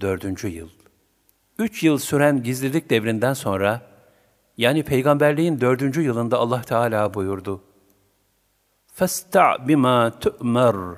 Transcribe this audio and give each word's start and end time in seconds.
Dördüncü 0.00 0.48
yıl. 0.48 0.68
Üç 1.58 1.82
yıl 1.82 1.98
süren 1.98 2.42
gizlilik 2.42 2.90
devrinden 2.90 3.34
sonra, 3.34 3.82
yani 4.56 4.82
peygamberliğin 4.82 5.60
dördüncü 5.60 6.02
yılında 6.02 6.38
Allah 6.38 6.62
Teala 6.62 7.14
buyurdu. 7.14 7.60
فَاسْتَعْ 8.98 9.66
بِمَا 9.66 10.10
تُؤْمَرُ 10.20 10.96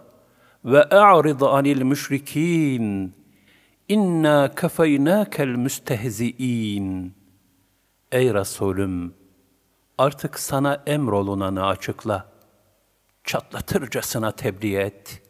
وَاَعْرِضْ 0.65 1.41
عَنِ 1.55 1.67
الْمُشْرِك۪ينَ 1.77 3.11
اِنَّا 3.91 4.49
كَفَيْنَاكَ 4.55 5.35
الْمُسْتَهْزِئ۪ينَ 5.49 7.11
Ey 8.13 8.35
Resulüm! 8.35 9.15
Artık 9.99 10.39
sana 10.39 10.83
emrolunanı 10.87 11.67
açıkla. 11.67 12.33
Çatlatırcasına 13.25 14.33
tebliğ 14.33 14.77
et. 14.77 15.23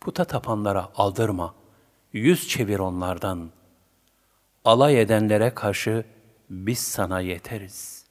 Puta 0.00 0.24
tapanlara 0.24 0.88
aldırma. 0.96 1.55
Yüz 2.17 2.47
çevir 2.47 2.79
onlardan. 2.79 3.49
Alay 4.65 5.01
edenlere 5.01 5.53
karşı 5.53 6.05
biz 6.49 6.79
sana 6.79 7.19
yeteriz. 7.19 8.05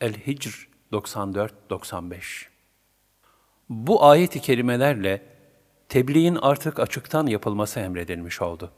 El-Hicr 0.00 0.68
94-95 0.92 2.46
Bu 3.68 4.04
ayet-i 4.04 4.40
kerimelerle 4.40 5.22
tebliğin 5.88 6.34
artık 6.34 6.80
açıktan 6.80 7.26
yapılması 7.26 7.80
emredilmiş 7.80 8.42
oldu. 8.42 8.72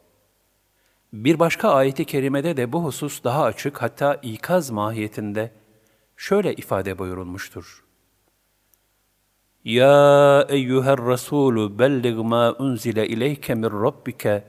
Bir 1.12 1.38
başka 1.38 1.70
ayet-i 1.70 2.04
kerimede 2.04 2.56
de 2.56 2.72
bu 2.72 2.84
husus 2.84 3.24
daha 3.24 3.44
açık 3.44 3.82
hatta 3.82 4.14
ikaz 4.14 4.70
mahiyetinde 4.70 5.52
şöyle 6.16 6.54
ifade 6.54 6.98
buyurulmuştur. 6.98 7.85
Ya 9.66 10.46
eyyuher 10.48 10.98
Resulü 10.98 11.78
bellig 11.78 12.16
ma 12.16 12.54
unzile 12.58 13.08
ileyke 13.08 13.54
min 13.54 13.70
rabbike 13.70 14.44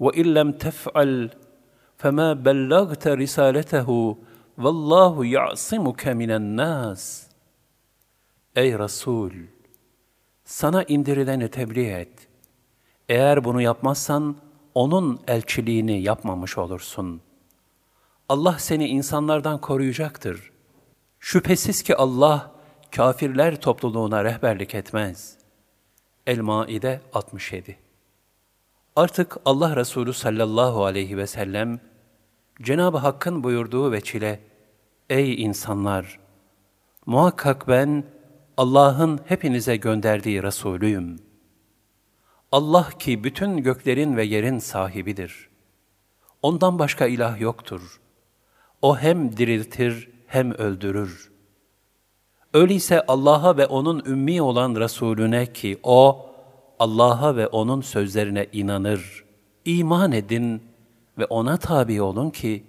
ve 0.00 0.10
illem 0.14 0.52
tef'al 0.52 1.28
fema 1.96 2.44
bellagte 2.44 3.18
risaletehu 3.18 4.18
vallahu 4.58 5.24
ya'simuke 5.24 6.14
minen 6.14 6.56
nas. 6.56 7.26
Ey 8.56 8.78
Resul! 8.78 9.30
Sana 10.44 10.82
indirileni 10.82 11.48
tebliğ 11.48 11.90
et. 11.90 12.28
Eğer 13.08 13.44
bunu 13.44 13.60
yapmazsan, 13.60 14.36
onun 14.74 15.20
elçiliğini 15.28 16.02
yapmamış 16.02 16.58
olursun. 16.58 17.20
Allah 18.28 18.56
seni 18.58 18.88
insanlardan 18.88 19.60
koruyacaktır. 19.60 20.50
Şüphesiz 21.20 21.82
ki 21.82 21.96
Allah, 21.96 22.59
kafirler 22.96 23.60
topluluğuna 23.60 24.24
rehberlik 24.24 24.74
etmez. 24.74 25.38
El-Maide 26.26 27.00
67 27.12 27.78
Artık 28.96 29.36
Allah 29.44 29.76
Resulü 29.76 30.12
sallallahu 30.12 30.84
aleyhi 30.84 31.16
ve 31.16 31.26
sellem, 31.26 31.80
Cenab-ı 32.62 32.98
Hakk'ın 32.98 33.44
buyurduğu 33.44 33.92
veçile, 33.92 34.40
Ey 35.10 35.42
insanlar! 35.42 36.20
Muhakkak 37.06 37.68
ben, 37.68 38.04
Allah'ın 38.56 39.20
hepinize 39.26 39.76
gönderdiği 39.76 40.42
Resulüyüm. 40.42 41.16
Allah 42.52 42.88
ki 42.98 43.24
bütün 43.24 43.56
göklerin 43.56 44.16
ve 44.16 44.24
yerin 44.24 44.58
sahibidir. 44.58 45.48
Ondan 46.42 46.78
başka 46.78 47.06
ilah 47.06 47.40
yoktur. 47.40 48.00
O 48.82 48.98
hem 48.98 49.36
diriltir 49.36 50.10
hem 50.26 50.52
öldürür. 50.52 51.32
Öyleyse 52.54 53.06
Allah'a 53.06 53.56
ve 53.56 53.66
O'nun 53.66 54.02
ümmi 54.06 54.42
olan 54.42 54.74
Resulüne 54.74 55.52
ki 55.52 55.80
O, 55.82 56.26
Allah'a 56.78 57.36
ve 57.36 57.46
O'nun 57.46 57.80
sözlerine 57.80 58.46
inanır, 58.52 59.24
iman 59.64 60.12
edin 60.12 60.62
ve 61.18 61.26
O'na 61.26 61.56
tabi 61.56 62.02
olun 62.02 62.30
ki 62.30 62.64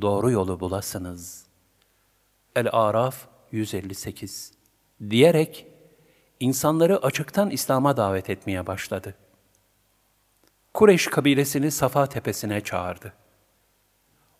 doğru 0.00 0.30
yolu 0.30 0.60
bulasınız. 0.60 1.46
El-Araf 2.56 3.16
158 3.52 4.52
diyerek 5.10 5.66
insanları 6.40 7.02
açıktan 7.02 7.50
İslam'a 7.50 7.96
davet 7.96 8.30
etmeye 8.30 8.66
başladı. 8.66 9.14
Kureyş 10.74 11.06
kabilesini 11.06 11.70
Safa 11.70 12.06
tepesine 12.06 12.60
çağırdı. 12.60 13.12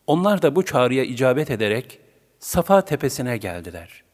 Onlar 0.07 0.41
da 0.41 0.55
bu 0.55 0.65
çağrıya 0.65 1.03
icabet 1.03 1.51
ederek 1.51 1.99
Safa 2.39 2.85
tepesine 2.85 3.37
geldiler. 3.37 4.04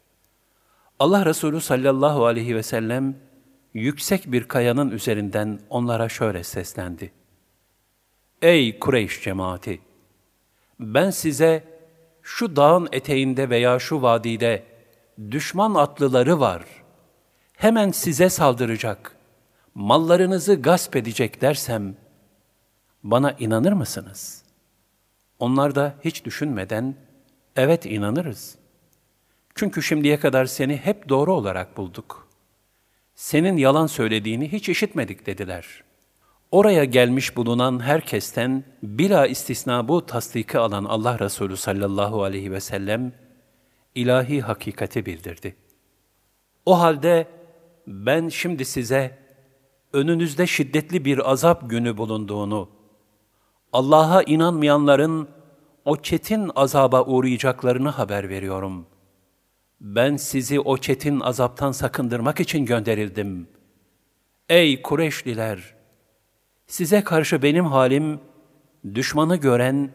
Allah 1.02 1.26
Resulü 1.26 1.62
sallallahu 1.62 2.26
aleyhi 2.26 2.56
ve 2.56 2.64
sellem 2.64 3.16
yüksek 3.74 4.32
bir 4.32 4.48
kayanın 4.48 4.92
üzerinden 4.92 5.60
onlara 5.70 6.10
şöyle 6.10 6.44
seslendi. 6.44 7.12
Ey 8.42 8.80
Kureyş 8.80 9.24
cemaati! 9.24 9.82
Ben 10.80 11.10
size 11.10 11.64
şu 12.22 12.56
dağın 12.56 12.90
eteğinde 12.92 13.50
veya 13.50 13.80
şu 13.80 14.02
vadide 14.02 14.64
düşman 15.32 15.76
atlıları 15.76 16.40
var. 16.40 16.66
Hemen 17.58 17.92
size 17.92 18.30
saldıracak, 18.30 19.16
mallarınızı 19.76 20.56
gasp 20.56 20.96
edecek 20.96 21.42
dersem, 21.42 21.96
bana 23.04 23.32
inanır 23.32 23.74
mısınız? 23.74 24.44
Onlar 25.40 25.76
da 25.76 25.96
hiç 26.04 26.26
düşünmeden, 26.26 26.96
evet 27.56 27.86
inanırız. 27.86 28.61
Çünkü 29.62 29.82
şimdiye 29.82 30.20
kadar 30.20 30.46
seni 30.46 30.78
hep 30.78 31.10
doğru 31.10 31.34
olarak 31.34 31.78
bulduk. 31.78 32.28
Senin 33.16 33.58
yalan 33.58 33.88
söylediğini 33.88 34.52
hiç 34.52 34.70
işitmedik 34.70 35.26
dediler. 35.26 35.84
Oraya 36.52 36.84
gelmiş 36.84 37.36
bulunan 37.38 37.80
herkesten 37.80 38.64
bila 38.84 39.28
istisna 39.28 39.88
bu 39.88 40.06
tasdiki 40.06 40.60
alan 40.60 40.86
Allah 40.86 41.20
Resulü 41.20 41.58
sallallahu 41.58 42.24
aleyhi 42.24 42.52
ve 42.52 42.60
sellem, 42.60 43.14
ilahi 43.96 44.42
hakikati 44.42 45.06
bildirdi. 45.06 45.56
O 46.66 46.80
halde 46.80 47.28
ben 47.88 48.30
şimdi 48.30 48.66
size 48.66 49.18
önünüzde 49.94 50.48
şiddetli 50.48 51.06
bir 51.06 51.32
azap 51.32 51.70
günü 51.70 51.98
bulunduğunu, 51.98 52.70
Allah'a 53.74 54.24
inanmayanların 54.24 55.30
o 55.86 55.98
çetin 55.98 56.52
azaba 56.56 57.06
uğrayacaklarını 57.06 57.90
haber 57.90 58.30
veriyorum. 58.30 58.91
Ben 59.82 60.16
sizi 60.16 60.60
o 60.60 60.78
çetin 60.78 61.20
azaptan 61.20 61.72
sakındırmak 61.72 62.40
için 62.40 62.66
gönderildim. 62.66 63.48
Ey 64.50 64.82
Kureşliler! 64.82 65.76
Size 66.68 67.04
karşı 67.04 67.42
benim 67.42 67.66
halim, 67.66 68.20
düşmanı 68.94 69.36
gören 69.36 69.92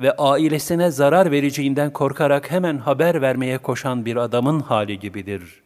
ve 0.00 0.16
ailesine 0.16 0.90
zarar 0.90 1.30
vereceğinden 1.30 1.92
korkarak 1.92 2.50
hemen 2.50 2.78
haber 2.78 3.22
vermeye 3.22 3.58
koşan 3.58 4.04
bir 4.04 4.16
adamın 4.16 4.60
hali 4.60 4.98
gibidir. 4.98 5.62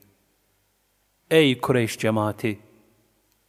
Ey 1.30 1.60
Kureyş 1.60 1.98
cemaati! 1.98 2.58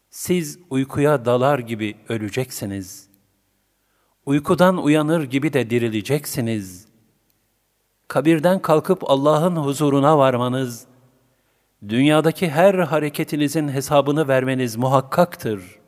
Siz 0.09 0.59
uykuya 0.69 1.25
dalar 1.25 1.59
gibi 1.59 1.95
öleceksiniz. 2.09 3.09
Uykudan 4.25 4.83
uyanır 4.83 5.23
gibi 5.23 5.53
de 5.53 5.69
dirileceksiniz. 5.69 6.86
Kabirden 8.07 8.61
kalkıp 8.61 9.09
Allah'ın 9.09 9.55
huzuruna 9.55 10.17
varmanız, 10.17 10.85
dünyadaki 11.89 12.49
her 12.49 12.73
hareketinizin 12.73 13.69
hesabını 13.69 14.27
vermeniz 14.27 14.75
muhakkaktır. 14.75 15.79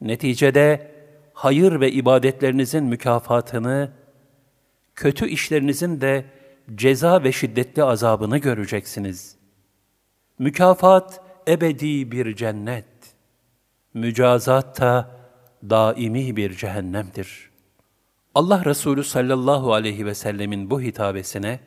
Neticede, 0.00 0.90
hayır 1.34 1.80
ve 1.80 1.92
ibadetlerinizin 1.92 2.84
mükafatını, 2.84 3.90
kötü 4.94 5.28
işlerinizin 5.28 6.00
de 6.00 6.24
ceza 6.74 7.24
ve 7.24 7.32
şiddetli 7.32 7.84
azabını 7.84 8.38
göreceksiniz. 8.38 9.36
Mükafat 10.38 11.20
ebedi 11.48 12.12
bir 12.12 12.36
cennet, 12.36 12.86
mücazat 13.94 14.80
da 14.80 15.10
daimi 15.70 16.36
bir 16.36 16.56
cehennemdir. 16.56 17.49
Allah 18.34 18.64
Resulü 18.64 19.04
sallallahu 19.04 19.72
aleyhi 19.72 20.06
ve 20.06 20.14
sellemin 20.14 20.70
bu 20.70 20.80
hitabesine, 20.80 21.60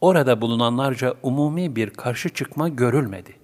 orada 0.00 0.40
bulunanlarca 0.40 1.14
umumi 1.22 1.76
bir 1.76 1.90
karşı 1.90 2.28
çıkma 2.28 2.68
görülmedi. 2.68 3.36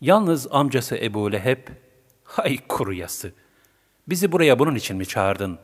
Yalnız 0.00 0.48
amcası 0.50 0.96
Ebu 0.96 1.32
Leheb, 1.32 1.68
hay 2.24 2.58
kuruyası, 2.68 3.32
bizi 4.08 4.32
buraya 4.32 4.58
bunun 4.58 4.74
için 4.74 4.96
mi 4.96 5.06
çağırdın? 5.06 5.58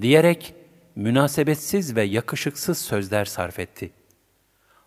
diyerek 0.00 0.54
münasebetsiz 0.96 1.96
ve 1.96 2.02
yakışıksız 2.02 2.78
sözler 2.78 3.24
sarf 3.24 3.58
etti. 3.58 3.92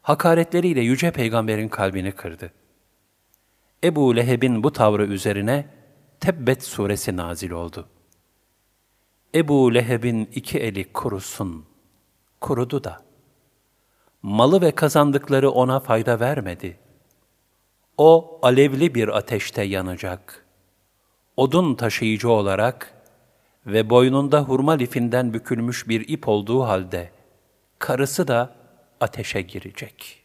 Hakaretleriyle 0.01 0.81
Yüce 0.81 1.11
Peygamber'in 1.11 1.67
kalbini 1.67 2.11
kırdı. 2.11 2.51
Ebu 3.83 4.15
Leheb'in 4.15 4.63
bu 4.63 4.71
tavrı 4.71 5.05
üzerine 5.05 5.65
Tebbet 6.19 6.63
suresi 6.63 7.17
nazil 7.17 7.51
oldu. 7.51 7.87
Ebu 9.35 9.73
Leheb'in 9.73 10.25
iki 10.25 10.59
eli 10.59 10.93
kurusun, 10.93 11.65
kurudu 12.41 12.83
da. 12.83 13.01
Malı 14.21 14.61
ve 14.61 14.71
kazandıkları 14.71 15.51
ona 15.51 15.79
fayda 15.79 16.19
vermedi. 16.19 16.79
O 17.97 18.39
alevli 18.41 18.95
bir 18.95 19.07
ateşte 19.07 19.63
yanacak.'' 19.63 20.43
odun 21.37 21.75
taşıyıcı 21.75 22.29
olarak 22.29 22.93
ve 23.65 23.89
boynunda 23.89 24.41
hurma 24.41 24.71
lifinden 24.71 25.33
bükülmüş 25.33 25.87
bir 25.87 26.07
ip 26.07 26.27
olduğu 26.27 26.63
halde 26.63 27.11
karısı 27.79 28.27
da 28.27 28.55
ateşe 28.99 29.41
girecek. 29.41 30.23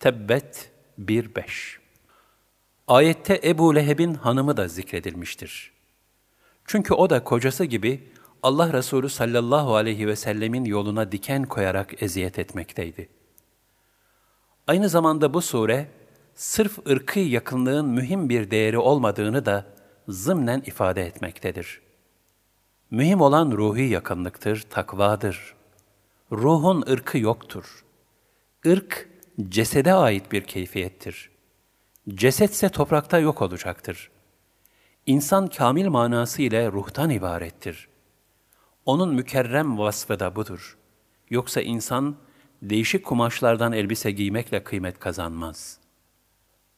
Tebbet 0.00 0.70
1.5 1.00 1.76
Ayette 2.88 3.40
Ebu 3.44 3.74
Leheb'in 3.74 4.14
hanımı 4.14 4.56
da 4.56 4.68
zikredilmiştir. 4.68 5.75
Çünkü 6.66 6.94
o 6.94 7.10
da 7.10 7.24
kocası 7.24 7.64
gibi 7.64 8.08
Allah 8.42 8.72
Resulü 8.72 9.08
sallallahu 9.08 9.74
aleyhi 9.74 10.06
ve 10.06 10.16
sellemin 10.16 10.64
yoluna 10.64 11.12
diken 11.12 11.44
koyarak 11.44 12.02
eziyet 12.02 12.38
etmekteydi. 12.38 13.08
Aynı 14.66 14.88
zamanda 14.88 15.34
bu 15.34 15.42
sure, 15.42 15.88
sırf 16.34 16.86
ırkı 16.88 17.20
yakınlığın 17.20 17.88
mühim 17.88 18.28
bir 18.28 18.50
değeri 18.50 18.78
olmadığını 18.78 19.46
da 19.46 19.66
zımnen 20.08 20.62
ifade 20.66 21.06
etmektedir. 21.06 21.80
Mühim 22.90 23.20
olan 23.20 23.52
ruhi 23.52 23.82
yakınlıktır, 23.82 24.66
takvadır. 24.70 25.54
Ruhun 26.32 26.84
ırkı 26.90 27.18
yoktur. 27.18 27.84
Irk, 28.64 29.08
cesede 29.48 29.94
ait 29.94 30.32
bir 30.32 30.44
keyfiyettir. 30.44 31.30
Cesetse 32.08 32.68
toprakta 32.68 33.18
yok 33.18 33.42
olacaktır. 33.42 34.10
İnsan 35.06 35.46
kamil 35.46 35.88
manası 35.88 36.42
ile 36.42 36.72
ruhtan 36.72 37.10
ibarettir. 37.10 37.88
Onun 38.86 39.14
mükerrem 39.14 39.78
vasfı 39.78 40.20
da 40.20 40.36
budur. 40.36 40.78
Yoksa 41.30 41.60
insan, 41.60 42.16
değişik 42.62 43.06
kumaşlardan 43.06 43.72
elbise 43.72 44.10
giymekle 44.10 44.64
kıymet 44.64 44.98
kazanmaz. 44.98 45.78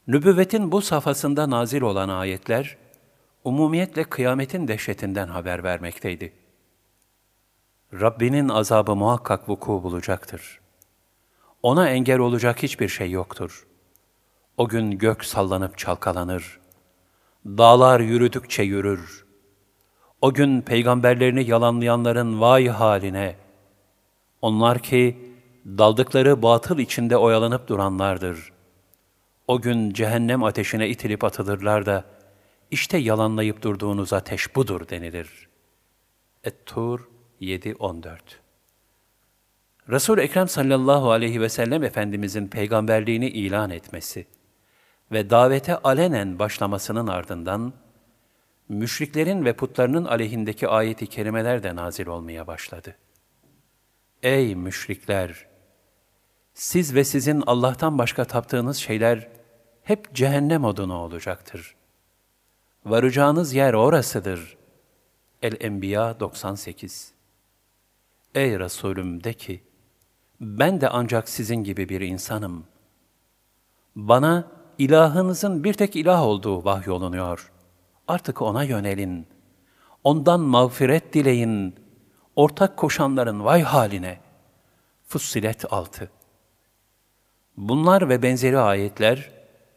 Nübüvvetin 0.07 0.73
bu 0.73 0.83
safhasında 0.83 1.51
nazil 1.51 1.81
olan 1.83 2.09
ayetler, 2.09 2.77
umumiyetle 3.45 4.05
kıyametin 4.05 4.69
dehşetinden 4.69 5.29
haber 5.29 5.65
vermekteydi. 5.65 6.33
Rabbinin 7.93 8.49
azabı 8.49 8.97
muhakkak 8.97 9.49
vuku 9.49 9.83
bulacaktır. 9.83 10.61
Ona 11.63 11.89
engel 11.89 12.19
olacak 12.19 12.63
hiçbir 12.63 12.89
şey 12.89 13.11
yoktur. 13.11 13.67
O 14.57 14.69
gün 14.69 14.91
gök 14.91 15.25
sallanıp 15.25 15.79
çalkalanır. 15.79 16.61
Dağlar 17.47 18.01
yürüdükçe 18.01 18.63
yürür. 18.63 19.27
O 20.21 20.35
gün 20.35 20.61
peygamberlerini 20.61 21.51
yalanlayanların 21.51 22.41
vay 22.41 22.69
haline. 22.69 23.37
Onlar 24.43 24.79
ki 24.79 25.19
daldıkları 25.67 26.43
batıl 26.43 26.79
içinde 26.79 27.17
oyalanıp 27.17 27.69
duranlardır. 27.69 28.53
O 29.47 29.61
gün 29.61 29.93
cehennem 29.93 30.45
ateşine 30.45 30.89
itilip 30.89 31.25
atılırlar 31.25 31.87
da, 31.87 32.05
işte 32.71 32.99
yalanlayıp 32.99 33.63
durduğunuz 33.63 34.13
ateş 34.13 34.57
budur 34.57 34.89
denilir. 34.89 35.49
Et-Tur 36.45 37.09
7-14 37.41 38.19
Resul-i 39.89 40.21
Ekrem 40.21 40.49
sallallahu 40.49 41.11
aleyhi 41.11 41.41
ve 41.41 41.49
sellem 41.49 41.85
Efendimizin 41.85 42.49
peygamberliğini 42.49 43.29
ilan 43.29 43.71
etmesi 43.71 44.27
ve 45.13 45.31
davete 45.31 45.77
alenen 45.77 46.39
başlamasının 46.39 47.07
ardından, 47.07 47.73
müşriklerin 48.69 49.45
ve 49.45 49.53
putlarının 49.53 50.05
aleyhindeki 50.05 50.69
ayeti 50.69 51.07
kerimeler 51.07 51.63
de 51.63 51.77
nazil 51.77 52.07
olmaya 52.07 52.47
başladı. 52.47 52.97
Ey 54.23 54.55
müşrikler! 54.55 55.47
Siz 56.55 56.95
ve 56.95 57.05
sizin 57.05 57.43
Allah'tan 57.47 57.99
başka 57.99 58.25
taptığınız 58.25 58.77
şeyler 58.77 59.29
hep 59.83 60.15
cehennem 60.15 60.65
odunu 60.65 60.95
olacaktır. 60.95 61.75
Varacağınız 62.85 63.55
yer 63.55 63.75
orasıdır. 63.75 64.57
El-Enbiya 65.43 66.21
98 66.21 67.13
Ey 68.35 68.59
Resulüm 68.59 69.25
de 69.25 69.33
ki, 69.33 69.63
ben 70.41 70.81
de 70.81 70.89
ancak 70.89 71.29
sizin 71.29 71.65
gibi 71.65 71.89
bir 71.89 72.01
insanım. 72.01 72.65
Bana 73.97 74.58
ilahınızın 74.79 75.65
bir 75.65 75.75
tek 75.75 75.97
ilah 75.97 76.23
olduğu 76.23 76.65
vahyolunuyor. 76.65 77.53
Artık 78.09 78.43
ona 78.43 78.65
yönelin. 78.65 79.27
Ondan 80.05 80.41
mağfiret 80.41 81.15
dileyin. 81.15 81.75
Ortak 82.37 82.77
koşanların 82.77 83.45
vay 83.45 83.63
haline. 83.63 84.19
Fussilet 85.09 85.73
6 85.73 86.11
Bunlar 87.57 88.09
ve 88.09 88.23
benzeri 88.23 88.59
ayetler 88.59 89.31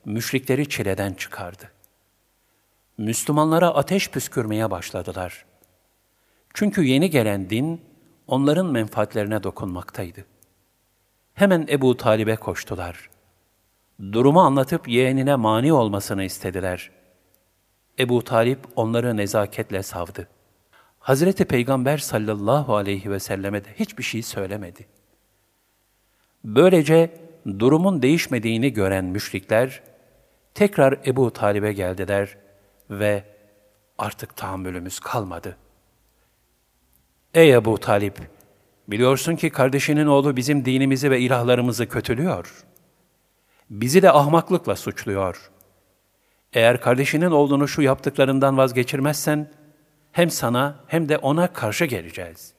müşrikleri 0.05 0.69
çileden 0.69 1.13
çıkardı. 1.13 1.71
Müslümanlara 2.97 3.69
ateş 3.69 4.11
püskürmeye 4.11 4.71
başladılar. 4.71 5.45
Çünkü 6.53 6.83
yeni 6.83 7.09
gelen 7.09 7.49
din 7.49 7.81
onların 8.27 8.65
menfaatlerine 8.65 9.43
dokunmaktaydı. 9.43 10.25
Hemen 11.33 11.67
Ebu 11.69 11.97
Talib'e 11.97 12.35
koştular. 12.35 13.10
Durumu 14.01 14.41
anlatıp 14.41 14.87
yeğenine 14.87 15.35
mani 15.35 15.73
olmasını 15.73 16.23
istediler. 16.23 16.91
Ebu 17.99 18.23
Talip 18.23 18.59
onları 18.75 19.17
nezaketle 19.17 19.83
savdı. 19.83 20.27
Hazreti 20.99 21.45
Peygamber 21.45 21.97
sallallahu 21.97 22.75
aleyhi 22.75 23.11
ve 23.11 23.19
selleme 23.19 23.65
de 23.65 23.69
hiçbir 23.79 24.03
şey 24.03 24.21
söylemedi. 24.21 24.87
Böylece 26.43 27.11
durumun 27.59 28.01
değişmediğini 28.01 28.73
gören 28.73 29.05
müşrikler, 29.05 29.83
tekrar 30.53 30.99
Ebu 31.05 31.33
Talib'e 31.33 31.73
geldiler 31.73 32.37
ve 32.89 33.23
artık 33.97 34.37
tahammülümüz 34.37 34.99
kalmadı. 34.99 35.57
Ey 37.33 37.53
Ebu 37.53 37.77
Talip! 37.77 38.19
Biliyorsun 38.87 39.35
ki 39.35 39.49
kardeşinin 39.49 40.05
oğlu 40.05 40.37
bizim 40.37 40.65
dinimizi 40.65 41.11
ve 41.11 41.19
ilahlarımızı 41.19 41.87
kötülüyor. 41.87 42.65
Bizi 43.71 44.01
de 44.01 44.11
ahmaklıkla 44.11 44.75
suçluyor. 44.75 45.51
Eğer 46.53 46.81
kardeşinin 46.81 47.31
oğlunu 47.31 47.67
şu 47.67 47.81
yaptıklarından 47.81 48.57
vazgeçirmezsen, 48.57 49.51
hem 50.11 50.29
sana 50.29 50.79
hem 50.87 51.09
de 51.09 51.17
ona 51.17 51.53
karşı 51.53 51.85
geleceğiz. 51.85 52.53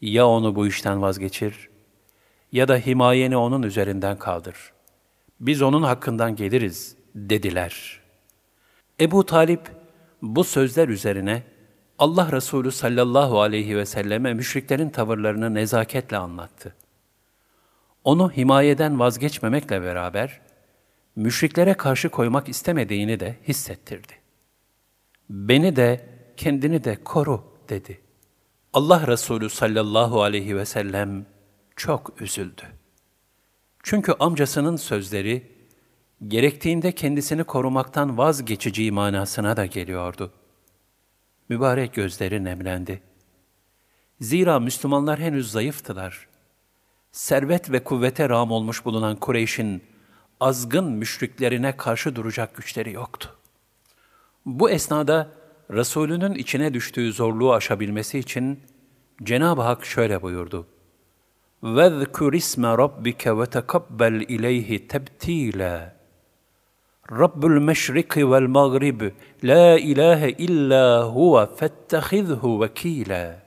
Ya 0.00 0.26
onu 0.26 0.54
bu 0.54 0.66
işten 0.66 1.02
vazgeçir, 1.02 1.68
ya 2.52 2.68
da 2.68 2.76
himayeni 2.76 3.36
onun 3.36 3.62
üzerinden 3.62 4.18
kaldır. 4.18 4.56
Biz 5.40 5.62
onun 5.62 5.82
hakkından 5.82 6.36
geliriz, 6.36 6.96
dediler. 7.14 8.00
Ebu 9.00 9.26
Talip, 9.26 9.60
bu 10.22 10.44
sözler 10.44 10.88
üzerine, 10.88 11.42
Allah 11.98 12.32
Resulü 12.32 12.72
sallallahu 12.72 13.40
aleyhi 13.40 13.76
ve 13.76 13.86
selleme 13.86 14.34
müşriklerin 14.34 14.90
tavırlarını 14.90 15.54
nezaketle 15.54 16.16
anlattı. 16.16 16.74
Onu 18.04 18.30
himayeden 18.30 18.98
vazgeçmemekle 18.98 19.82
beraber, 19.82 20.40
müşriklere 21.16 21.74
karşı 21.74 22.08
koymak 22.08 22.48
istemediğini 22.48 23.20
de 23.20 23.36
hissettirdi. 23.48 24.12
Beni 25.30 25.76
de, 25.76 26.08
kendini 26.36 26.84
de 26.84 27.04
koru 27.04 27.44
dedi. 27.68 28.00
Allah 28.72 29.06
Resulü 29.06 29.50
sallallahu 29.50 30.22
aleyhi 30.22 30.56
ve 30.56 30.64
sellem 30.64 31.26
çok 31.76 32.22
üzüldü. 32.22 32.62
Çünkü 33.82 34.12
amcasının 34.20 34.76
sözleri, 34.76 35.52
gerektiğinde 36.28 36.92
kendisini 36.92 37.44
korumaktan 37.44 38.18
vazgeçeceği 38.18 38.92
manasına 38.92 39.56
da 39.56 39.66
geliyordu 39.66 40.32
mübarek 41.50 41.94
gözleri 41.94 42.44
nemlendi. 42.44 43.02
Zira 44.20 44.60
Müslümanlar 44.60 45.20
henüz 45.20 45.50
zayıftılar 45.50 46.28
Servet 47.11 47.71
ve 47.71 47.83
kuvvete 47.83 48.29
rağm 48.29 48.51
olmuş 48.51 48.85
bulunan 48.85 49.15
Kureyş'in 49.15 49.83
azgın 50.39 50.91
müşriklerine 50.91 51.77
karşı 51.77 52.15
duracak 52.15 52.55
güçleri 52.55 52.91
yoktu. 52.93 53.35
Bu 54.45 54.69
esnada 54.69 55.31
Resulünün 55.71 56.33
içine 56.33 56.73
düştüğü 56.73 57.13
zorluğu 57.13 57.53
aşabilmesi 57.53 58.19
için 58.19 58.59
Cenab-ı 59.23 59.61
Hak 59.61 59.85
şöyle 59.85 60.21
buyurdu. 60.21 60.67
وَذْكُرِ 61.63 62.35
اسْمَ 62.35 62.63
رَبِّكَ 62.83 63.23
وَتَقَبَّلْ 63.39 64.25
اِلَيْهِ 64.25 64.87
تَبْتِيلًا 64.87 65.95
Rabbul 67.11 67.61
meşriki 67.61 68.31
vel 68.31 68.47
mağrib, 68.47 69.01
la 69.43 69.79
ilahe 69.79 70.29
illa 70.29 71.03
huve 71.03 71.55
fettehizhu 71.55 72.61
vekila. 72.61 73.39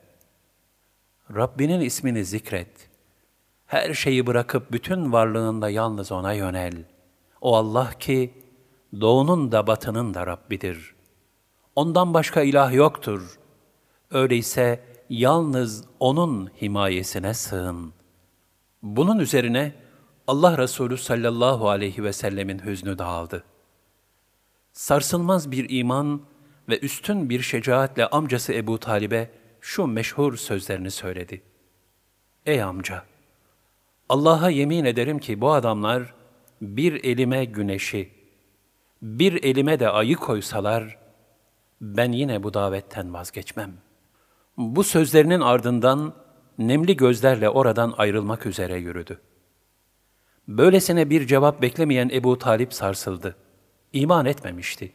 Rabbinin 1.35 1.81
ismini 1.81 2.25
zikret. 2.25 2.72
her 3.74 3.94
şeyi 3.94 4.27
bırakıp 4.27 4.72
bütün 4.72 5.12
varlığında 5.12 5.70
yalnız 5.70 6.12
O'na 6.12 6.34
yönel. 6.34 6.74
O 7.42 7.56
Allah 7.56 7.92
ki, 8.00 8.34
doğunun 9.01 9.51
da 9.51 9.68
batının 9.68 10.13
da 10.13 10.27
Rabbidir. 10.27 10.96
Ondan 11.75 12.13
başka 12.13 12.42
ilah 12.42 12.74
yoktur. 12.74 13.39
Öyleyse 14.12 14.84
yalnız 15.10 15.86
O'nun 16.00 16.50
himayesine 16.62 17.34
sığın. 17.34 17.94
Bunun 18.84 19.20
üzerine 19.20 19.75
Allah 20.27 20.58
Resulü 20.58 20.98
sallallahu 20.98 21.70
aleyhi 21.70 22.03
ve 22.03 22.13
sellemin 22.13 22.60
hüznü 22.65 22.98
dağıldı. 22.98 23.44
Sarsılmaz 24.74 25.51
bir 25.51 25.65
iman 25.70 26.22
ve 26.70 26.80
üstün 26.80 27.30
bir 27.30 27.42
şecaatle 27.42 28.08
amcası 28.08 28.53
Ebu 28.53 28.80
Talib'e 28.80 29.32
şu 29.62 29.88
meşhur 29.88 30.38
sözlerini 30.38 30.92
söyledi. 30.92 31.42
Ey 32.46 32.63
amca! 32.63 33.12
Allah'a 34.13 34.50
yemin 34.50 34.86
ederim 34.86 35.20
ki 35.20 35.41
bu 35.41 35.51
adamlar 35.51 36.13
bir 36.62 37.03
elime 37.03 37.46
güneşi, 37.46 38.10
bir 39.01 39.43
elime 39.43 39.79
de 39.79 39.89
ayı 39.89 40.15
koysalar, 40.15 40.98
ben 41.82 42.12
yine 42.12 42.43
bu 42.43 42.53
davetten 42.53 43.13
vazgeçmem. 43.13 43.74
Bu 44.58 44.84
sözlerinin 44.84 45.41
ardından 45.41 46.13
nemli 46.58 46.96
gözlerle 46.98 47.50
oradan 47.50 47.93
ayrılmak 47.98 48.46
üzere 48.46 48.77
yürüdü. 48.77 49.22
Böylesine 50.48 51.10
bir 51.10 51.27
cevap 51.27 51.62
beklemeyen 51.62 52.10
Ebu 52.13 52.38
Talip 52.38 52.74
sarsıldı. 52.74 53.36
İman 53.93 54.25
etmemişti. 54.25 54.93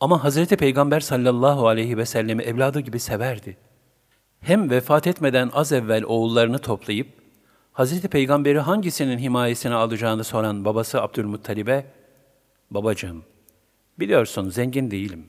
Ama 0.00 0.24
Hazreti 0.24 0.56
Peygamber 0.56 1.00
sallallahu 1.00 1.68
aleyhi 1.68 1.98
ve 1.98 2.06
sellemi 2.06 2.42
evladı 2.42 2.80
gibi 2.80 3.00
severdi. 3.00 3.56
Hem 4.40 4.70
vefat 4.70 5.06
etmeden 5.06 5.50
az 5.52 5.72
evvel 5.72 6.04
oğullarını 6.04 6.58
toplayıp, 6.58 7.23
Hazreti 7.74 8.08
Peygamber'i 8.08 8.58
hangisinin 8.58 9.18
himayesine 9.18 9.74
alacağını 9.74 10.24
soran 10.24 10.64
babası 10.64 11.02
Abdülmuttalib'e, 11.02 11.86
Babacığım, 12.70 13.24
biliyorsun 13.98 14.50
zengin 14.50 14.90
değilim. 14.90 15.28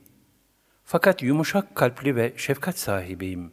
Fakat 0.84 1.24
yumuşak 1.24 1.76
kalpli 1.76 2.16
ve 2.16 2.34
şefkat 2.38 2.80
sahibiyim. 2.80 3.52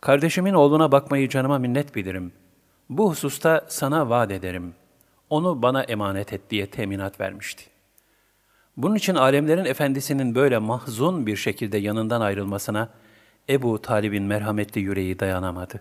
Kardeşimin 0.00 0.54
oğluna 0.54 0.92
bakmayı 0.92 1.28
canıma 1.28 1.58
minnet 1.58 1.94
bilirim. 1.94 2.32
Bu 2.90 3.10
hususta 3.10 3.66
sana 3.68 4.10
vaat 4.10 4.30
ederim. 4.30 4.74
Onu 5.30 5.62
bana 5.62 5.82
emanet 5.82 6.32
et 6.32 6.50
diye 6.50 6.66
teminat 6.66 7.20
vermişti. 7.20 7.64
Bunun 8.76 8.94
için 8.94 9.14
alemlerin 9.14 9.64
efendisinin 9.64 10.34
böyle 10.34 10.58
mahzun 10.58 11.26
bir 11.26 11.36
şekilde 11.36 11.78
yanından 11.78 12.20
ayrılmasına 12.20 12.88
Ebu 13.48 13.82
Talib'in 13.82 14.24
merhametli 14.24 14.80
yüreği 14.80 15.18
dayanamadı. 15.18 15.80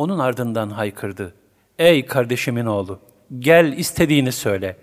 Onun 0.00 0.18
ardından 0.18 0.70
haykırdı. 0.70 1.34
Ey 1.78 2.06
kardeşimin 2.06 2.66
oğlu, 2.66 3.00
gel 3.38 3.72
istediğini 3.72 4.32
söyle. 4.32 4.76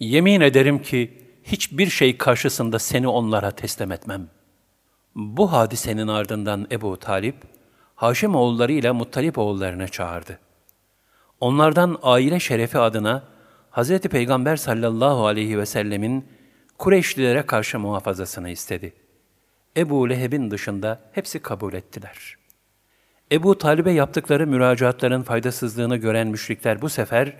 Yemin 0.00 0.40
ederim 0.40 0.82
ki 0.82 1.18
hiçbir 1.42 1.86
şey 1.86 2.18
karşısında 2.18 2.78
seni 2.78 3.08
onlara 3.08 3.50
teslim 3.50 3.92
etmem. 3.92 4.28
Bu 5.14 5.52
hadisenin 5.52 6.08
ardından 6.08 6.66
Ebu 6.72 6.96
Talip, 6.96 7.34
Haşim 7.94 8.34
oğulları 8.34 8.72
ile 8.72 8.90
Muttalip 8.90 9.38
oğullarını 9.38 9.88
çağırdı. 9.88 10.38
Onlardan 11.40 11.98
aile 12.02 12.40
şerefi 12.40 12.78
adına 12.78 13.22
Hz. 13.70 13.98
Peygamber 13.98 14.56
sallallahu 14.56 15.26
aleyhi 15.26 15.58
ve 15.58 15.66
sellemin 15.66 16.28
Kureyşlilere 16.78 17.42
karşı 17.42 17.78
muhafazasını 17.78 18.50
istedi. 18.50 18.92
Ebu 19.76 20.10
Leheb'in 20.10 20.50
dışında 20.50 21.00
hepsi 21.12 21.38
kabul 21.38 21.72
ettiler. 21.72 22.43
Ebu 23.34 23.58
Talib'e 23.58 23.90
yaptıkları 23.90 24.46
müracaatların 24.46 25.22
faydasızlığını 25.22 25.96
gören 25.96 26.26
müşrikler 26.26 26.82
bu 26.82 26.88
sefer 26.88 27.36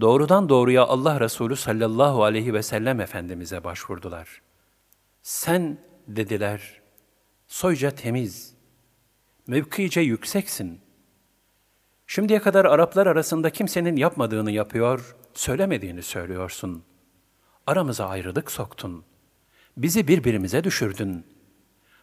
doğrudan 0.00 0.48
doğruya 0.48 0.84
Allah 0.84 1.20
Resulü 1.20 1.56
sallallahu 1.56 2.24
aleyhi 2.24 2.54
ve 2.54 2.62
sellem 2.62 3.00
Efendimiz'e 3.00 3.64
başvurdular. 3.64 4.42
Sen, 5.22 5.78
dediler, 6.08 6.80
soyca 7.46 7.90
temiz, 7.90 8.54
mevkice 9.46 10.00
yükseksin. 10.00 10.80
Şimdiye 12.06 12.38
kadar 12.38 12.64
Araplar 12.64 13.06
arasında 13.06 13.50
kimsenin 13.50 13.96
yapmadığını 13.96 14.50
yapıyor, 14.50 15.16
söylemediğini 15.34 16.02
söylüyorsun. 16.02 16.84
Aramıza 17.66 18.08
ayrılık 18.08 18.50
soktun. 18.50 19.04
Bizi 19.76 20.08
birbirimize 20.08 20.64
düşürdün. 20.64 21.26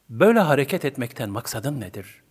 Böyle 0.10 0.40
hareket 0.40 0.86
etmekten 0.86 1.30
maksadın 1.30 1.82
nedir? 1.82 2.24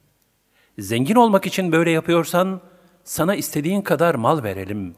Zengin 0.78 1.14
olmak 1.14 1.46
için 1.46 1.72
böyle 1.72 1.90
yapıyorsan, 1.90 2.60
sana 3.04 3.34
istediğin 3.34 3.82
kadar 3.82 4.14
mal 4.14 4.42
verelim. 4.42 4.94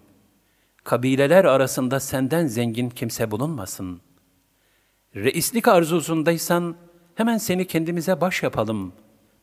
Kabileler 0.85 1.45
arasında 1.45 2.01
senden 2.01 2.47
zengin 2.47 2.91
kimse 2.91 3.31
bulunmasın. 3.31 4.01
Reislik 5.17 5.69
arzusundaysan, 5.69 6.77
hemen 7.15 7.39
seni 7.39 7.67
kendimize 7.67 8.21
baş 8.21 8.43
yapalım. 8.43 8.93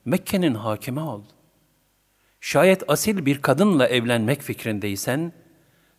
Mekke'nin 0.06 0.56
hakimi 0.56 1.00
ol. 1.00 1.22
Şayet 2.42 2.90
asil 2.90 3.26
bir 3.26 3.42
kadınla 3.42 3.88
evlenmek 3.88 4.42
fikrindeysen, 4.42 5.34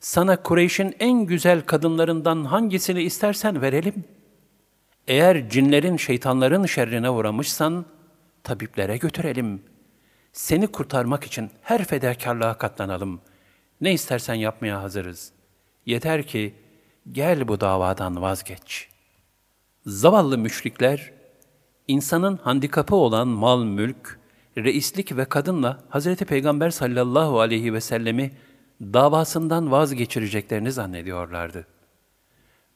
sana 0.00 0.42
Kureyş'in 0.42 0.96
en 1.00 1.26
güzel 1.26 1.60
kadınlarından 1.60 2.44
hangisini 2.44 3.02
istersen 3.02 3.62
verelim. 3.62 4.04
Eğer 5.08 5.50
cinlerin, 5.50 5.96
şeytanların 5.96 6.66
şerrine 6.66 7.10
uğramışsan, 7.10 7.84
tabiplere 8.42 8.96
götürelim. 8.96 9.62
Seni 10.32 10.66
kurtarmak 10.66 11.24
için 11.24 11.50
her 11.62 11.84
fedakarlığa 11.84 12.54
katlanalım. 12.54 13.20
Ne 13.80 13.92
istersen 13.92 14.34
yapmaya 14.34 14.82
hazırız. 14.82 15.32
Yeter 15.86 16.26
ki 16.26 16.54
gel 17.12 17.48
bu 17.48 17.60
davadan 17.60 18.22
vazgeç. 18.22 18.88
Zavallı 19.86 20.38
müşrikler, 20.38 21.12
insanın 21.88 22.36
handikapı 22.36 22.94
olan 22.94 23.28
mal, 23.28 23.64
mülk, 23.64 24.18
reislik 24.56 25.16
ve 25.16 25.24
kadınla 25.24 25.78
Hz. 25.90 26.16
Peygamber 26.16 26.70
sallallahu 26.70 27.40
aleyhi 27.40 27.74
ve 27.74 27.80
sellemi 27.80 28.32
davasından 28.80 29.70
vazgeçireceklerini 29.70 30.72
zannediyorlardı. 30.72 31.66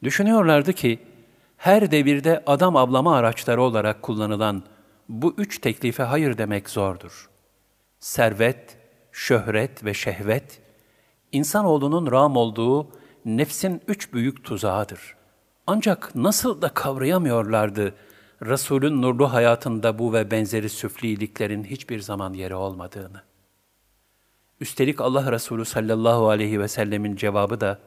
Düşünüyorlardı 0.03 0.73
ki, 0.73 0.99
her 1.57 1.91
devirde 1.91 2.43
adam 2.47 2.77
avlama 2.77 3.17
araçları 3.17 3.63
olarak 3.63 4.03
kullanılan 4.03 4.63
bu 5.09 5.35
üç 5.39 5.59
teklife 5.59 6.03
hayır 6.03 6.39
demek 6.39 6.71
zordur. 6.71 7.36
Servet, 8.01 8.79
şöhret 9.13 9.85
ve 9.85 9.95
şehvet, 9.95 10.61
insanoğlunun 11.33 12.11
ram 12.11 12.37
olduğu 12.37 12.89
nefsin 13.25 13.83
üç 13.89 14.13
büyük 14.13 14.45
tuzağıdır. 14.45 15.17
Ancak 15.67 16.15
nasıl 16.15 16.63
da 16.63 16.69
kavrayamıyorlardı 16.69 17.95
Resulün 18.43 19.03
nurlu 19.03 19.33
hayatında 19.33 19.99
bu 19.99 20.13
ve 20.13 20.31
benzeri 20.31 20.69
süfliliklerin 20.69 21.65
hiçbir 21.65 22.01
zaman 22.01 22.33
yeri 22.33 22.55
olmadığını. 22.55 23.23
Üstelik 24.61 25.01
Allah 25.01 25.33
Resulü 25.33 25.65
sallallahu 25.65 26.29
aleyhi 26.29 26.61
ve 26.61 26.69
sellemin 26.69 27.17
cevabı 27.17 27.61
da 27.61 27.79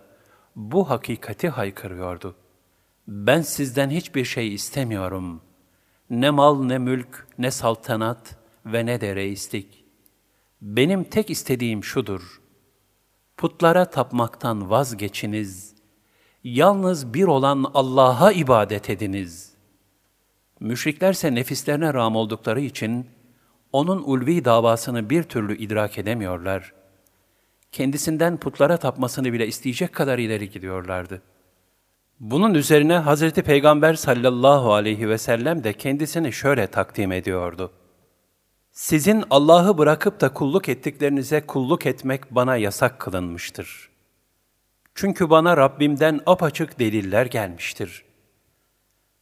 bu 0.55 0.89
hakikati 0.89 1.49
haykırıyordu. 1.49 2.35
Ben 3.07 3.41
sizden 3.41 3.89
hiçbir 3.89 4.25
şey 4.25 4.53
istemiyorum. 4.53 5.41
Ne 6.09 6.29
mal 6.29 6.63
ne 6.63 6.77
mülk 6.77 7.27
ne 7.37 7.51
saltanat 7.51 8.35
ve 8.65 8.85
ne 8.85 9.01
de 9.01 9.15
reislik. 9.15 9.78
Benim 10.61 11.03
tek 11.03 11.29
istediğim 11.29 11.83
şudur. 11.83 12.41
Putlara 13.37 13.85
tapmaktan 13.85 14.69
vazgeçiniz. 14.69 15.75
Yalnız 16.43 17.13
bir 17.13 17.23
olan 17.23 17.71
Allah'a 17.73 18.31
ibadet 18.31 18.89
ediniz. 18.89 19.53
Müşriklerse 20.59 21.35
nefislerine 21.35 21.93
ram 21.93 22.15
oldukları 22.15 22.61
için, 22.61 23.07
onun 23.71 24.03
ulvi 24.03 24.45
davasını 24.45 25.09
bir 25.09 25.23
türlü 25.23 25.57
idrak 25.57 25.97
edemiyorlar. 25.97 26.73
Kendisinden 27.71 28.37
putlara 28.37 28.77
tapmasını 28.77 29.33
bile 29.33 29.47
isteyecek 29.47 29.93
kadar 29.93 30.19
ileri 30.19 30.49
gidiyorlardı. 30.49 31.21
Bunun 32.19 32.53
üzerine 32.53 32.97
Hazreti 32.97 33.43
Peygamber 33.43 33.93
sallallahu 33.93 34.73
aleyhi 34.73 35.09
ve 35.09 35.17
sellem 35.17 35.63
de 35.63 35.73
kendisini 35.73 36.33
şöyle 36.33 36.67
takdim 36.67 37.11
ediyordu. 37.11 37.71
Sizin 38.79 39.23
Allah'ı 39.29 39.77
bırakıp 39.77 40.21
da 40.21 40.33
kulluk 40.33 40.69
ettiklerinize 40.69 41.45
kulluk 41.45 41.85
etmek 41.85 42.35
bana 42.35 42.55
yasak 42.55 42.99
kılınmıştır. 42.99 43.89
Çünkü 44.95 45.29
bana 45.29 45.57
Rabbimden 45.57 46.21
apaçık 46.25 46.79
deliller 46.79 47.25
gelmiştir. 47.25 48.05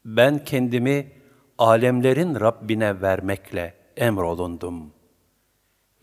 Ben 0.05 0.45
kendimi 0.45 1.11
alemlerin 1.57 2.39
Rabbine 2.39 3.01
vermekle 3.01 3.73
emrolundum. 3.95 4.93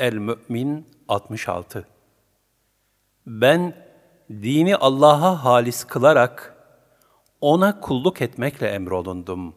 El-Mü'min 0.01 0.87
66 1.09 1.89
Ben 3.27 3.75
dini 4.31 4.77
Allah'a 4.77 5.45
halis 5.45 5.85
kılarak 5.85 6.57
ona 7.41 7.81
kulluk 7.81 8.23
etmekle 8.23 8.67
emrolundum. 8.69 9.55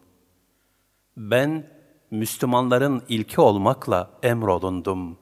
Ben 1.16 1.77
Müslümanların 2.10 3.02
ilki 3.08 3.40
olmakla 3.40 4.10
emrolundum. 4.22 5.18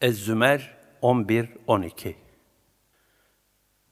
Ez-Zümer 0.00 0.76
11-12 1.02 2.14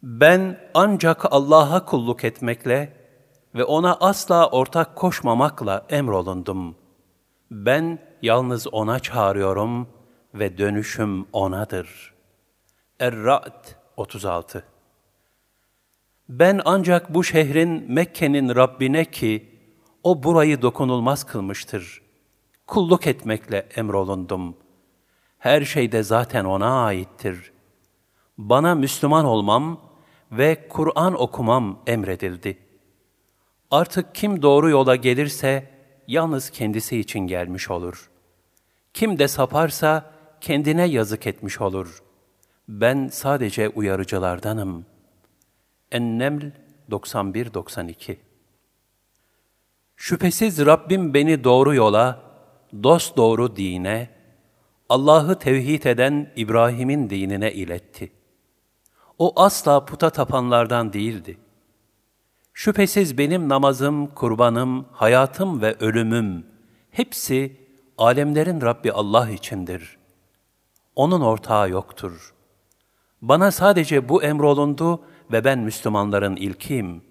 Ben 0.02 0.70
ancak 0.74 1.32
Allah'a 1.32 1.84
kulluk 1.84 2.24
etmekle 2.24 2.96
ve 3.54 3.64
ona 3.64 3.94
asla 3.94 4.50
ortak 4.50 4.96
koşmamakla 4.96 5.86
emrolundum.'' 5.90 6.88
Ben 7.50 7.98
yalnız 8.22 8.74
O'na 8.74 8.98
çağırıyorum 9.00 9.88
ve 10.34 10.58
dönüşüm 10.58 11.26
O'nadır. 11.32 12.14
Er-Ra'd 13.00 13.64
36 13.96 14.64
Ben 16.28 16.60
ancak 16.64 17.14
bu 17.14 17.24
şehrin 17.24 17.92
Mekke'nin 17.92 18.54
Rabbine 18.54 19.04
ki, 19.04 19.57
o 20.02 20.22
burayı 20.22 20.62
dokunulmaz 20.62 21.24
kılmıştır. 21.24 22.02
Kulluk 22.66 23.06
etmekle 23.06 23.68
emrolundum. 23.76 24.56
Her 25.38 25.64
şey 25.64 25.92
de 25.92 26.02
zaten 26.02 26.44
O'na 26.44 26.84
aittir. 26.84 27.52
Bana 28.38 28.74
Müslüman 28.74 29.24
olmam 29.24 29.80
ve 30.32 30.68
Kur'an 30.68 31.20
okumam 31.20 31.82
emredildi. 31.86 32.58
Artık 33.70 34.14
kim 34.14 34.42
doğru 34.42 34.70
yola 34.70 34.96
gelirse, 34.96 35.70
yalnız 36.06 36.50
kendisi 36.50 36.98
için 36.98 37.20
gelmiş 37.20 37.70
olur. 37.70 38.10
Kim 38.94 39.18
de 39.18 39.28
saparsa, 39.28 40.10
kendine 40.40 40.84
yazık 40.84 41.26
etmiş 41.26 41.60
olur. 41.60 42.02
Ben 42.68 43.08
sadece 43.12 43.68
uyarıcılardanım. 43.68 44.86
Enneml 45.92 46.50
91-92 46.90 48.16
Şüphesiz 50.00 50.66
Rabbim 50.66 51.14
beni 51.14 51.44
doğru 51.44 51.74
yola, 51.74 52.20
dost 52.82 53.16
doğru 53.16 53.56
dine, 53.56 54.10
Allah'ı 54.88 55.38
tevhid 55.38 55.84
eden 55.84 56.32
İbrahim'in 56.36 57.10
dinine 57.10 57.52
iletti. 57.52 58.12
O 59.18 59.32
asla 59.42 59.84
puta 59.84 60.10
tapanlardan 60.10 60.92
değildi. 60.92 61.38
Şüphesiz 62.54 63.18
benim 63.18 63.48
namazım, 63.48 64.06
kurbanım, 64.06 64.86
hayatım 64.92 65.62
ve 65.62 65.74
ölümüm 65.80 66.46
hepsi 66.90 67.56
alemlerin 67.98 68.60
Rabbi 68.60 68.92
Allah 68.92 69.30
içindir. 69.30 69.98
Onun 70.96 71.20
ortağı 71.20 71.70
yoktur. 71.70 72.34
Bana 73.22 73.50
sadece 73.50 74.08
bu 74.08 74.22
emrolundu 74.22 75.04
ve 75.32 75.44
ben 75.44 75.58
Müslümanların 75.58 76.36
ilkiyim. 76.36 77.07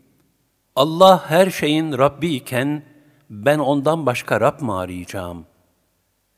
Allah 0.77 1.29
her 1.29 1.50
şeyin 1.50 1.98
Rabbi 1.98 2.27
iken 2.27 2.84
ben 3.29 3.60
ondan 3.60 4.05
başka 4.05 4.41
Rab 4.41 4.62
mı 4.62 4.79
arayacağım? 4.79 5.46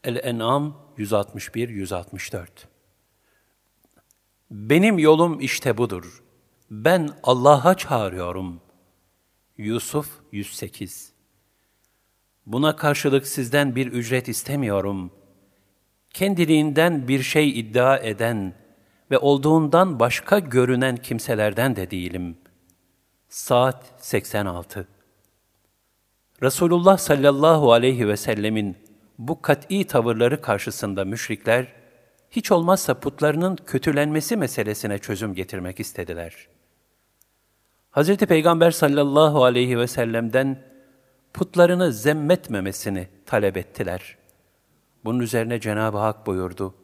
El-En'am 0.04 0.78
161-164 0.98 2.48
Benim 4.52 5.00
yolum 5.00 5.40
işte 5.40 5.78
budur. 5.78 6.24
Ben 6.72 7.10
Allah'a 7.24 7.76
çağırıyorum. 7.76 8.62
Yusuf 9.58 10.10
108 10.32 11.14
Buna 12.46 12.76
karşılık 12.76 13.28
sizden 13.28 13.76
bir 13.76 13.88
ücret 13.88 14.28
istemiyorum. 14.28 15.12
Kendiliğinden 16.10 17.08
bir 17.08 17.24
şey 17.24 17.60
iddia 17.60 17.98
eden 17.98 18.54
ve 19.12 19.18
olduğundan 19.18 20.00
başka 20.00 20.40
görünen 20.40 20.98
kimselerden 20.98 21.76
de 21.76 21.92
değilim. 21.92 22.38
Saat 23.29 23.93
86 23.99 24.89
Resulullah 26.43 26.99
sallallahu 26.99 27.73
aleyhi 27.73 28.09
ve 28.09 28.17
sellemin 28.17 28.77
bu 29.19 29.43
kat'i 29.43 29.87
tavırları 29.87 30.41
karşısında 30.41 31.05
müşrikler, 31.05 31.73
hiç 32.31 32.53
olmazsa 32.53 32.95
putlarının 32.95 33.57
kötülenmesi 33.57 34.37
meselesine 34.37 34.99
çözüm 34.99 35.35
getirmek 35.35 35.81
istediler. 35.81 36.49
Hz. 37.93 38.17
Peygamber 38.17 38.71
sallallahu 38.71 39.45
aleyhi 39.45 39.79
ve 39.79 39.87
sellem'den 39.87 40.63
putlarını 41.35 41.93
zemmetmemesini 41.93 43.09
talep 43.27 43.57
ettiler. 43.57 44.17
Bunun 45.05 45.21
üzerine 45.21 45.61
Cenab-ı 45.61 45.99
Hak 45.99 46.27
buyurdu. 46.27 46.75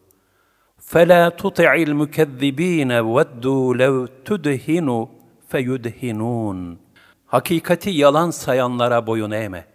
فَلَا 0.81 1.31
تُطِعِ 1.31 1.85
الْمُكَذِّب۪ينَ 1.89 2.93
وَدُّوا 3.01 3.77
لَوْ 3.77 4.09
تُدْهِنُوا 4.25 5.09
feyudhinun. 5.48 6.80
Hakikati 7.26 7.90
yalan 7.90 8.32
sayanlara 8.32 9.08
boyun 9.08 9.32
eğme. 9.32 9.66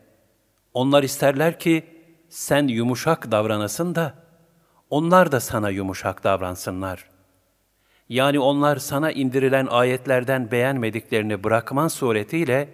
Onlar 0.75 1.03
isterler 1.03 1.59
ki 1.59 1.85
sen 2.29 2.69
yumuşak 2.69 3.31
davranasın 3.31 3.95
da 3.95 4.15
onlar 4.91 5.33
da 5.33 5.41
sana 5.41 5.71
yumuşak 5.71 6.25
davransınlar. 6.25 7.11
Yani 8.09 8.39
onlar 8.39 8.77
sana 8.77 9.11
indirilen 9.13 9.67
ayetlerden 9.67 10.51
beğenmediklerini 10.51 11.45
bırakman 11.45 11.89
suretiyle 11.89 12.69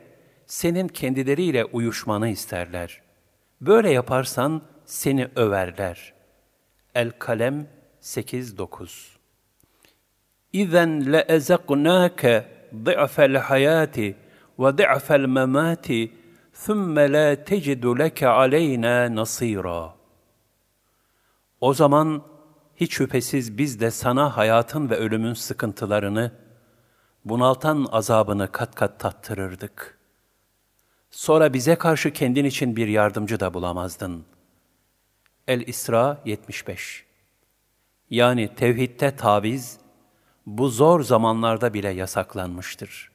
senin 0.47 0.89
kendileriyle 0.89 1.65
uyuşmanı 1.65 2.29
isterler. 2.29 3.03
Böyle 3.61 3.91
yaparsan 3.91 4.63
seni 4.85 5.29
överler. 5.37 6.13
El-Kalem 6.95 7.67
8-9 8.03 9.17
İzen 10.53 11.13
le 11.13 11.25
ezeknâke 11.29 12.56
ضعف 12.75 13.19
hayati 13.37 14.17
ve 14.59 14.71
ضعف 14.71 15.11
memati 15.11 16.11
ثُمَّ 16.65 16.99
لَا 16.99 17.35
تَجِدُ 17.35 17.85
لَكَ 18.03 18.21
عَلَيْنَا 18.25 19.15
نَصِيرًا 19.15 19.91
O 21.61 21.75
zaman 21.75 22.23
hiç 22.77 22.95
şüphesiz 22.95 23.59
biz 23.59 23.81
de 23.81 23.91
sana 23.91 24.37
hayatın 24.37 24.91
ve 24.91 24.97
ölümün 24.97 25.35
sıkıntılarını, 25.35 26.33
bunaltan 27.25 27.87
azabını 27.93 28.53
kat 28.53 28.75
kat 28.75 29.01
tattırırdık. 29.01 29.99
Sonra 31.11 31.53
bize 31.53 31.77
karşı 31.77 32.13
kendin 32.13 32.45
için 32.45 32.77
bir 32.77 32.89
yardımcı 32.89 33.41
da 33.41 33.55
bulamazdın. 33.55 34.25
El-İsra 35.49 36.23
75 36.25 37.05
Yani 38.11 38.55
tevhitte 38.55 39.17
taviz, 39.17 39.79
bu 40.47 40.69
zor 40.69 41.03
zamanlarda 41.03 41.75
bile 41.75 41.89
yasaklanmıştır. 41.89 43.11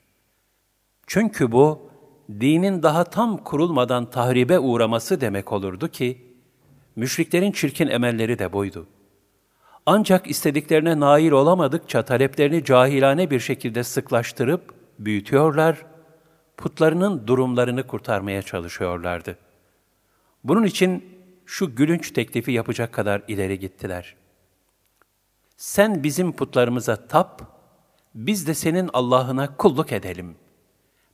Çünkü 1.08 1.52
bu, 1.52 1.90
dinin 2.30 2.84
daha 2.84 3.04
tam 3.04 3.38
kurulmadan 3.38 4.10
tahribe 4.10 4.60
uğraması 4.60 5.22
demek 5.22 5.52
olurdu 5.52 5.88
ki, 5.88 6.36
müşriklerin 6.96 7.52
çirkin 7.52 7.88
emelleri 7.88 8.40
de 8.40 8.54
buydu. 8.54 8.88
Ancak 9.86 10.30
istediklerine 10.30 11.00
nail 11.00 11.32
olamadıkça 11.32 12.06
taleplerini 12.06 12.64
cahilane 12.64 13.32
bir 13.32 13.40
şekilde 13.40 13.84
sıklaştırıp 13.84 14.74
büyütüyorlar, 15.00 15.86
putlarının 16.58 17.28
durumlarını 17.28 17.88
kurtarmaya 17.88 18.42
çalışıyorlardı. 18.42 19.38
Bunun 20.44 20.64
için 20.64 21.06
şu 21.46 21.76
gülünç 21.76 22.12
teklifi 22.12 22.52
yapacak 22.52 22.94
kadar 22.94 23.22
ileri 23.28 23.60
gittiler. 23.60 24.16
Sen 25.62 26.04
bizim 26.04 26.32
putlarımıza 26.32 27.08
tap, 27.08 27.42
biz 28.16 28.48
de 28.48 28.54
senin 28.54 28.90
Allah'ına 28.94 29.58
kulluk 29.58 29.92
edelim. 29.92 30.36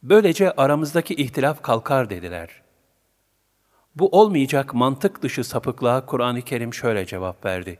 Böylece 0.03 0.51
aramızdaki 0.51 1.15
ihtilaf 1.15 1.61
kalkar 1.61 2.09
dediler. 2.09 2.61
Bu 3.95 4.09
olmayacak 4.09 4.73
mantık 4.73 5.21
dışı 5.21 5.43
sapıklığa 5.43 6.05
Kur'an-ı 6.05 6.41
Kerim 6.41 6.73
şöyle 6.73 7.05
cevap 7.05 7.45
verdi. 7.45 7.79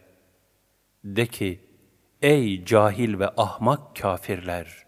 De 1.03 1.27
ki, 1.27 1.60
ey 2.21 2.65
cahil 2.65 3.19
ve 3.19 3.30
ahmak 3.38 3.95
kafirler! 3.95 4.86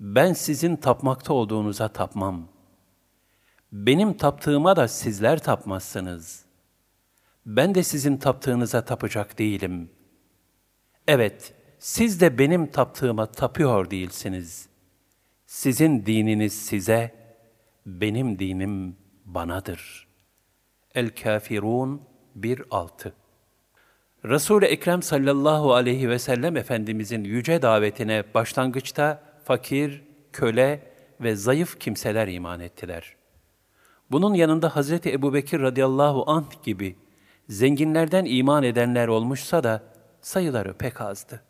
Ben 0.00 0.32
sizin 0.32 0.76
tapmakta 0.76 1.32
olduğunuza 1.32 1.88
tapmam. 1.88 2.48
Benim 3.72 4.16
taptığıma 4.16 4.76
da 4.76 4.88
sizler 4.88 5.42
tapmazsınız. 5.42 6.44
Ben 7.46 7.74
de 7.74 7.82
sizin 7.82 8.16
taptığınıza 8.16 8.84
tapacak 8.84 9.38
değilim. 9.38 9.95
Evet, 11.08 11.54
siz 11.78 12.20
de 12.20 12.38
benim 12.38 12.66
taptığıma 12.66 13.26
tapıyor 13.26 13.90
değilsiniz. 13.90 14.68
Sizin 15.46 16.06
dininiz 16.06 16.66
size, 16.66 17.14
benim 17.86 18.38
dinim 18.38 18.96
banadır. 19.24 20.06
El-Kafirun 20.94 22.02
1.6 22.40 23.12
Resul-i 24.24 24.64
Ekrem 24.64 25.02
sallallahu 25.02 25.74
aleyhi 25.74 26.08
ve 26.08 26.18
sellem 26.18 26.56
Efendimizin 26.56 27.24
yüce 27.24 27.62
davetine 27.62 28.24
başlangıçta 28.34 29.22
fakir, 29.44 30.02
köle 30.32 30.92
ve 31.20 31.36
zayıf 31.36 31.80
kimseler 31.80 32.28
iman 32.28 32.60
ettiler. 32.60 33.16
Bunun 34.10 34.34
yanında 34.34 34.76
Hazreti 34.76 35.12
Ebubekir 35.12 35.60
radıyallahu 35.60 36.30
anh 36.30 36.62
gibi 36.62 36.96
zenginlerden 37.48 38.24
iman 38.24 38.62
edenler 38.62 39.08
olmuşsa 39.08 39.64
da 39.64 39.95
sayıları 40.26 40.74
pek 40.74 41.00
azdı. 41.00 41.42